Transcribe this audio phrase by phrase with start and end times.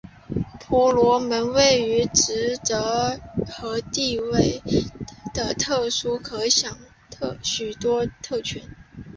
[0.67, 4.59] 婆罗门由于职责和地位
[5.31, 6.75] 的特殊可享
[7.21, 8.63] 有许多特权。